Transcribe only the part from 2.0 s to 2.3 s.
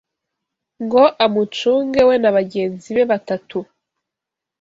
we